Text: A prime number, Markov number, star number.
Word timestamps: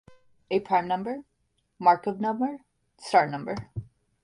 A 0.49 0.59
prime 0.59 0.87
number, 0.87 1.25
Markov 1.77 2.19
number, 2.19 2.61
star 2.97 3.27
number. 3.29 3.55